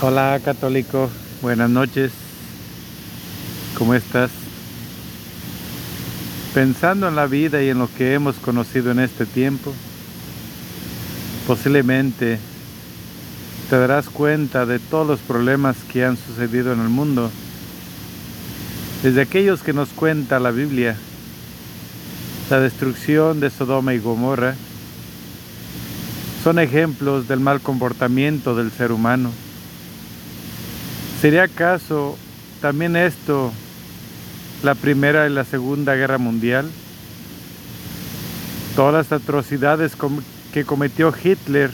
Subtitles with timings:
[0.00, 1.10] Hola católico,
[1.42, 2.12] buenas noches.
[3.76, 4.30] ¿Cómo estás?
[6.54, 9.74] Pensando en la vida y en lo que hemos conocido en este tiempo,
[11.48, 12.38] posiblemente
[13.68, 17.28] te darás cuenta de todos los problemas que han sucedido en el mundo.
[19.02, 20.96] Desde aquellos que nos cuenta la Biblia,
[22.50, 24.54] la destrucción de Sodoma y Gomorra,
[26.44, 29.32] son ejemplos del mal comportamiento del ser humano
[31.20, 32.16] ¿Sería acaso
[32.60, 33.52] también esto
[34.62, 36.70] la Primera y la Segunda Guerra Mundial?
[38.76, 39.96] Todas las atrocidades
[40.52, 41.72] que cometió Hitler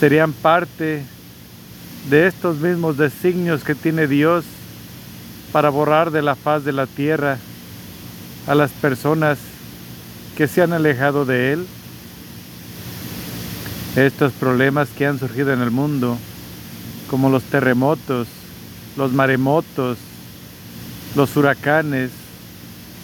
[0.00, 1.04] serían parte
[2.08, 4.44] de estos mismos designios que tiene Dios
[5.52, 7.38] para borrar de la faz de la tierra
[8.48, 9.38] a las personas
[10.36, 11.66] que se han alejado de Él.
[13.94, 16.18] Estos problemas que han surgido en el mundo
[17.10, 18.28] como los terremotos,
[18.96, 19.98] los maremotos,
[21.16, 22.12] los huracanes,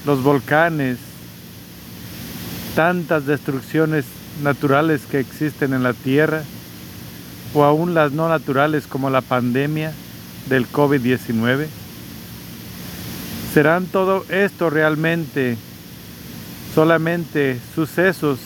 [0.06, 0.98] los volcanes,
[2.76, 4.04] tantas destrucciones
[4.44, 6.44] naturales que existen en la Tierra,
[7.52, 9.92] o aún las no naturales como la pandemia
[10.48, 11.66] del COVID-19?
[13.52, 15.56] ¿Serán todo esto realmente
[16.76, 18.38] solamente sucesos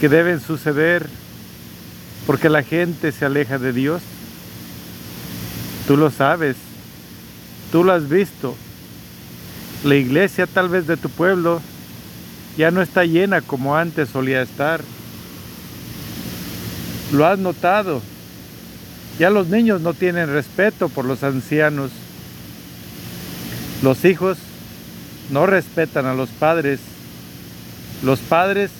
[0.00, 1.08] que deben suceder
[2.26, 4.02] porque la gente se aleja de Dios?
[5.86, 6.56] Tú lo sabes,
[7.70, 8.56] tú lo has visto.
[9.84, 11.60] La iglesia tal vez de tu pueblo
[12.56, 14.80] ya no está llena como antes solía estar.
[17.12, 18.02] Lo has notado.
[19.18, 21.92] Ya los niños no tienen respeto por los ancianos.
[23.82, 24.38] Los hijos
[25.30, 26.80] no respetan a los padres.
[28.02, 28.70] Los padres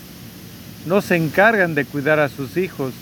[0.86, 2.92] no se encargan de cuidar a sus hijos.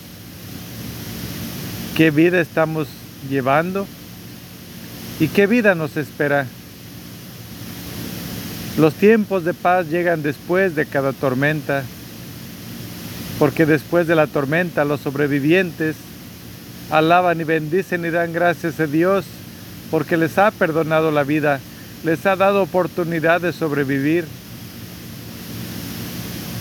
[1.97, 2.88] ¿Qué vida estamos
[3.28, 3.86] llevando?
[5.20, 6.47] ¿Y qué vida nos espera?
[8.77, 11.84] Los tiempos de paz llegan después de cada tormenta,
[13.38, 15.97] porque después de la tormenta los sobrevivientes
[16.91, 19.25] alaban y bendicen y dan gracias a Dios
[19.91, 21.60] porque les ha perdonado la vida,
[22.03, 24.25] les ha dado oportunidad de sobrevivir.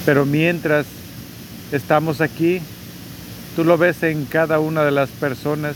[0.06, 0.86] Pero mientras
[1.72, 2.62] estamos aquí,
[3.56, 5.76] tú lo ves en cada una de las personas,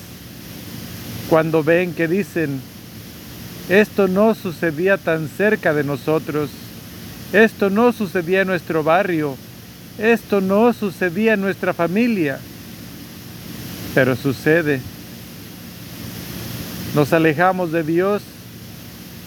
[1.29, 2.61] cuando ven que dicen,
[3.69, 6.49] esto no sucedía tan cerca de nosotros,
[7.33, 9.35] esto no sucedía en nuestro barrio,
[9.97, 12.39] esto no sucedía en nuestra familia,
[13.93, 14.79] pero sucede.
[16.95, 18.23] Nos alejamos de Dios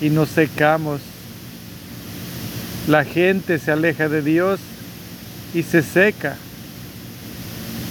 [0.00, 1.00] y nos secamos.
[2.88, 4.58] La gente se aleja de Dios
[5.52, 6.36] y se seca.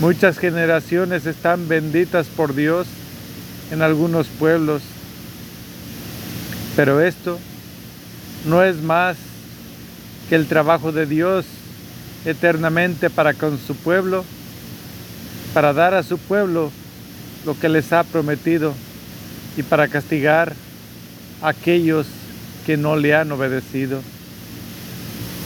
[0.01, 2.87] Muchas generaciones están benditas por Dios
[3.71, 4.81] en algunos pueblos.
[6.75, 7.39] Pero esto
[8.45, 9.17] no es más
[10.29, 11.45] que el trabajo de Dios
[12.25, 14.23] eternamente para con su pueblo,
[15.53, 16.71] para dar a su pueblo
[17.45, 18.73] lo que les ha prometido
[19.57, 20.53] y para castigar
[21.41, 22.07] a aquellos
[22.65, 24.01] que no le han obedecido.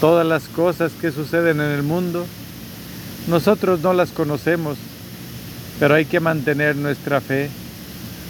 [0.00, 2.26] Todas las cosas que suceden en el mundo,
[3.28, 4.76] nosotros no las conocemos,
[5.80, 7.48] pero hay que mantener nuestra fe.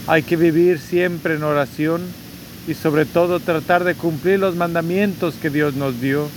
[0.06, 2.02] Hay que vivir siempre en oración
[2.68, 6.28] y sobre todo tratar de cumplir los mandamientos que Dios nos dio.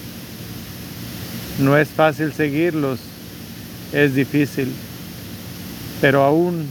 [1.60, 3.00] No es fácil seguirlos,
[3.92, 4.72] es difícil,
[6.00, 6.68] pero aún,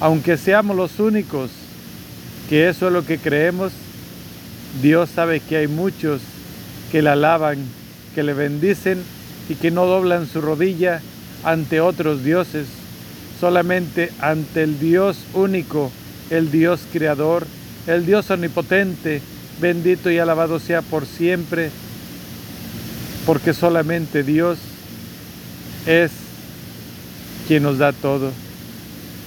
[0.00, 1.50] aunque seamos los únicos
[2.48, 3.72] que eso es lo que creemos,
[4.80, 6.22] Dios sabe que hay muchos
[6.90, 7.58] que le alaban,
[8.14, 9.02] que le bendicen
[9.48, 11.02] y que no doblan su rodilla
[11.44, 12.66] ante otros dioses
[13.42, 15.90] solamente ante el Dios único,
[16.30, 17.44] el Dios creador,
[17.88, 19.20] el Dios omnipotente,
[19.60, 21.70] bendito y alabado sea por siempre,
[23.26, 24.60] porque solamente Dios
[25.86, 26.12] es
[27.48, 28.30] quien nos da todo.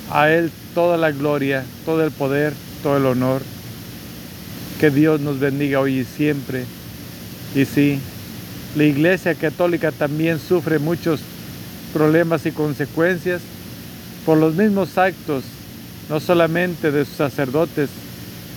[0.10, 2.54] A Él toda la gloria, todo el poder,
[2.84, 3.42] todo el honor.
[4.80, 6.64] Que Dios nos bendiga hoy y siempre.
[7.54, 8.00] Y sí,
[8.78, 11.20] la Iglesia Católica también sufre muchos
[11.92, 13.42] problemas y consecuencias
[14.26, 15.44] por los mismos actos,
[16.10, 17.90] no solamente de sus sacerdotes,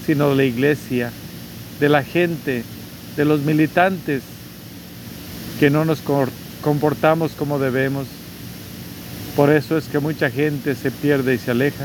[0.06, 1.12] sino de la iglesia,
[1.78, 2.64] de la gente,
[3.16, 4.22] de los militantes,
[5.60, 6.00] que no nos
[6.62, 8.06] comportamos como debemos.
[9.36, 11.84] Por eso es que mucha gente se pierde y se aleja,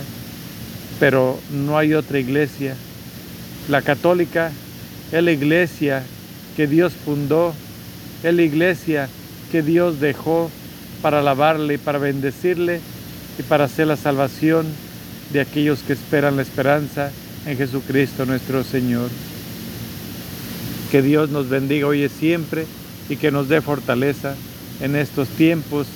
[1.00, 2.76] pero no hay otra iglesia.
[3.68, 4.52] La católica
[5.12, 6.04] es la iglesia
[6.56, 7.54] que Dios fundó,
[8.24, 9.10] es la iglesia
[9.52, 10.50] que Dios dejó
[11.02, 12.80] para alabarle y para bendecirle
[13.38, 14.66] y para hacer la salvación
[15.32, 17.12] de aquellos que esperan la esperanza
[17.46, 19.10] en Jesucristo nuestro Señor.
[20.92, 22.66] Que Dios nos bendiga hoy y siempre
[23.10, 24.36] y que nos dé fortaleza
[24.82, 25.88] en estos tiempos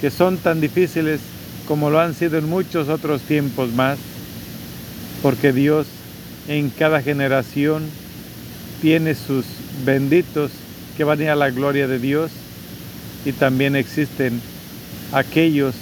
[0.00, 1.20] que son tan difíciles
[1.66, 3.98] como lo han sido en muchos otros tiempos más,
[5.22, 5.86] porque Dios
[6.46, 7.82] en cada generación
[8.80, 9.44] tiene sus
[9.84, 10.50] benditos
[10.96, 12.30] que van a la gloria de Dios
[13.24, 14.40] y también existen
[15.12, 15.74] aquellos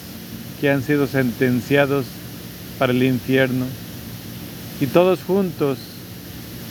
[0.60, 2.06] que han sido sentenciados
[2.78, 3.66] para el infierno.
[4.80, 5.78] Y todos juntos,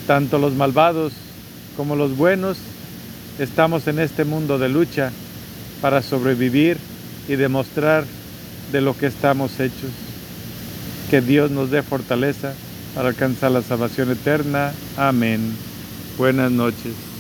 [0.07, 1.13] tanto los malvados
[1.75, 2.57] como los buenos,
[3.39, 5.11] estamos en este mundo de lucha
[5.81, 6.77] para sobrevivir
[7.27, 8.05] y demostrar
[8.71, 9.91] de lo que estamos hechos.
[11.09, 12.53] Que Dios nos dé fortaleza
[12.95, 14.71] para alcanzar la salvación eterna.
[14.97, 15.55] Amén.
[16.17, 17.14] Buenas noches.